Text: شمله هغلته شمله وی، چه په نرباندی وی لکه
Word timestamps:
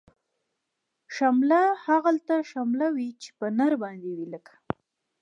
شمله 1.15 1.61
هغلته 1.85 2.35
شمله 2.51 2.87
وی، 2.95 3.09
چه 3.21 3.29
په 3.37 3.45
نرباندی 3.57 4.11
وی 4.17 4.27
لکه 4.33 4.55